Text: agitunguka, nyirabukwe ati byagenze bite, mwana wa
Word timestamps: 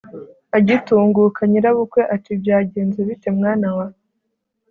agitunguka, 0.57 1.39
nyirabukwe 1.49 2.01
ati 2.15 2.31
byagenze 2.41 2.99
bite, 3.07 3.29
mwana 3.37 3.67
wa 3.77 3.85